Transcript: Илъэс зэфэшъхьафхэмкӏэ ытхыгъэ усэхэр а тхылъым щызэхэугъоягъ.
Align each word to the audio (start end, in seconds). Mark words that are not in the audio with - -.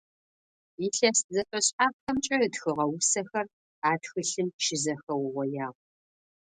Илъэс 0.85 1.19
зэфэшъхьафхэмкӏэ 1.33 2.35
ытхыгъэ 2.45 2.85
усэхэр 2.95 3.47
а 3.89 3.91
тхылъым 4.01 4.49
щызэхэугъоягъ. 4.63 5.79